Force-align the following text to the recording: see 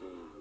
see 0.00 0.33